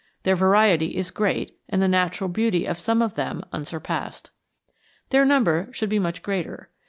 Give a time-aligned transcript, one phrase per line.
[0.23, 4.31] Their variety is great and the natural beauty of some of them unsurpassed.
[5.11, 6.71] Their number should be much greater.